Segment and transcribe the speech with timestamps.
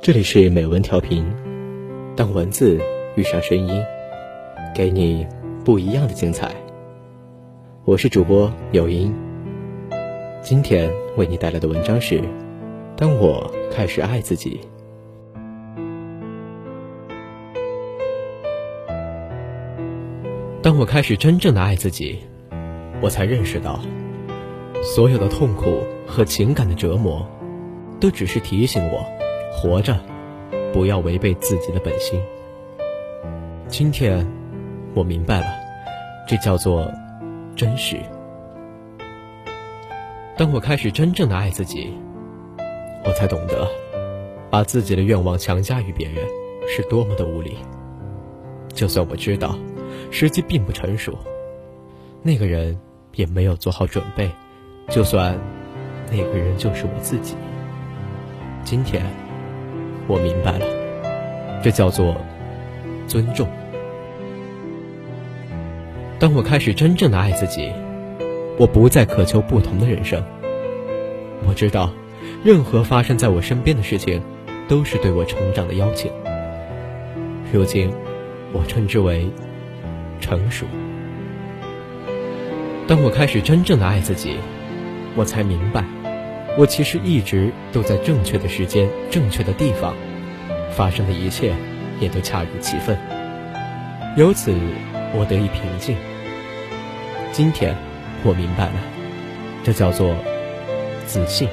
[0.00, 1.26] 这里是美文调频，
[2.14, 2.80] 当文字
[3.16, 3.82] 遇上声音，
[4.72, 5.26] 给你
[5.64, 6.54] 不一样的精彩。
[7.84, 9.12] 我是主播有音，
[10.40, 12.22] 今天为你带来的文章是：
[12.96, 14.60] 当我开始爱自己。
[20.62, 22.20] 当我开始真正的爱自己，
[23.02, 23.80] 我才认识到，
[24.80, 27.26] 所有的痛苦和情感的折磨，
[27.98, 29.04] 都只是提醒我，
[29.50, 29.98] 活着
[30.72, 32.20] 不要违背自己的本心。
[33.66, 34.26] 今天，
[34.94, 35.46] 我明白了，
[36.26, 36.90] 这叫做
[37.54, 37.98] 真实。
[40.36, 41.92] 当我开始真正的爱自己，
[43.04, 43.68] 我才懂得，
[44.50, 46.24] 把自己的愿望强加于别人，
[46.68, 47.56] 是多么的无理。
[48.72, 49.58] 就算我知道。
[50.10, 51.18] 时机并不成熟，
[52.22, 52.78] 那个人
[53.14, 54.30] 也没有做好准备，
[54.88, 55.38] 就算
[56.10, 57.34] 那个人就是我自己。
[58.64, 59.02] 今天
[60.08, 60.66] 我明白了，
[61.62, 62.16] 这叫做
[63.06, 63.46] 尊重。
[66.18, 67.70] 当我开始真正的爱自己，
[68.58, 70.20] 我不再渴求不同的人生。
[71.46, 71.92] 我知道，
[72.42, 74.20] 任何发生在我身边的事情，
[74.66, 76.10] 都是对我成长的邀请。
[77.52, 77.92] 如今，
[78.52, 79.30] 我称之为。
[80.20, 80.66] 成熟。
[82.88, 84.36] 当我开始真正的爱自己，
[85.14, 85.84] 我才明白，
[86.58, 89.94] 我其实一直都在正确的时间、正确的地方，
[90.72, 91.54] 发生的一切
[92.00, 92.98] 也都恰如其分。
[94.16, 94.52] 由此，
[95.14, 95.96] 我得以平静。
[97.30, 97.76] 今天，
[98.24, 98.72] 我明白了，
[99.62, 100.16] 这叫做
[101.06, 101.48] 自信。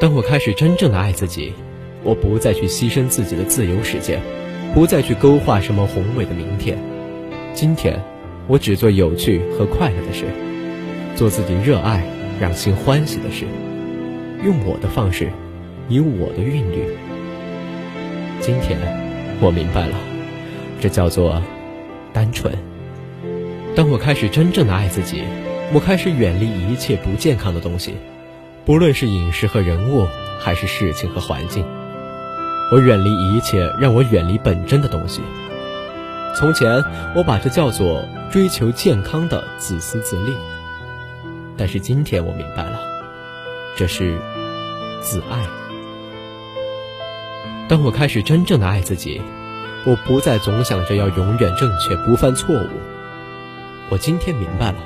[0.00, 1.54] 当我开始真正的爱自己，
[2.02, 4.20] 我不再去牺牲自己的自由时间。
[4.74, 6.76] 不再去勾画什么宏伟的明天，
[7.54, 7.98] 今天，
[8.48, 10.24] 我只做有趣和快乐的事，
[11.14, 12.04] 做自己热爱、
[12.40, 13.46] 让心欢喜的事，
[14.44, 15.32] 用我的方式，
[15.88, 16.84] 以我的韵律。
[18.40, 18.78] 今天，
[19.40, 19.96] 我明白了，
[20.80, 21.42] 这叫做
[22.12, 22.52] 单纯。
[23.74, 25.24] 当我开始真正的爱自己，
[25.72, 27.94] 我开始远离一切不健康的东西，
[28.64, 30.06] 不论是饮食和人物，
[30.38, 31.64] 还是事情和环境。
[32.70, 35.22] 我远离一切让我远离本真的东西。
[36.36, 36.84] 从前，
[37.16, 40.36] 我把这叫做追求健康的自私自利。
[41.58, 42.78] 但是今天我明白了，
[43.76, 44.18] 这是
[45.02, 45.44] 自爱。
[47.68, 49.20] 当我开始真正的爱自己，
[49.84, 52.68] 我不再总想着要永远正确、不犯错误。
[53.90, 54.78] 我今天明白了，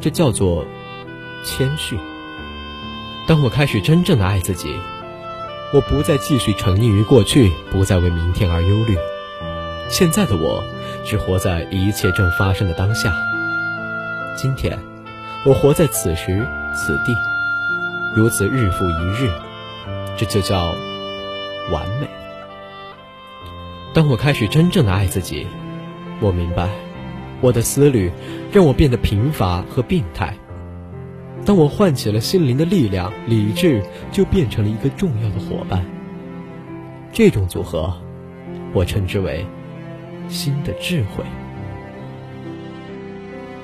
[0.00, 0.64] 这叫做
[1.44, 1.98] 谦逊。
[3.26, 4.76] 当我开始真正的爱自己。
[5.74, 8.96] 我不再继续沉溺于过去，不再为明天而忧虑。
[9.88, 10.62] 现在的我，
[11.04, 13.12] 只活在一切正发生的当下。
[14.36, 14.78] 今天，
[15.46, 17.16] 我活在此时此地，
[18.16, 19.30] 如此日复一日，
[20.16, 20.74] 这就叫
[21.70, 22.08] 完美。
[23.94, 25.46] 当我开始真正的爱自己，
[26.18, 26.68] 我明白，
[27.40, 28.10] 我的思虑
[28.50, 30.36] 让我变得贫乏和病态。
[31.44, 33.80] 当我唤起了心灵的力量，理智
[34.10, 35.86] 就变成了一个重要的伙伴。
[37.12, 37.96] 这种组合，
[38.72, 39.46] 我称之为
[40.26, 41.22] 新的智慧。